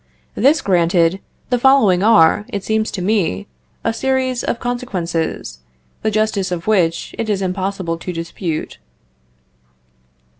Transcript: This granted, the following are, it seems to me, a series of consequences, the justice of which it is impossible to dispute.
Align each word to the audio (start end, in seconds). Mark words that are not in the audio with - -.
This 0.33 0.61
granted, 0.63 1.19
the 1.51 1.59
following 1.59 2.01
are, 2.01 2.45
it 2.47 2.63
seems 2.63 2.89
to 2.89 3.03
me, 3.03 3.45
a 3.83 3.93
series 3.93 4.43
of 4.43 4.59
consequences, 4.59 5.59
the 6.01 6.09
justice 6.09 6.51
of 6.51 6.65
which 6.65 7.13
it 7.19 7.29
is 7.29 7.39
impossible 7.43 7.99
to 7.99 8.11
dispute. 8.11 8.79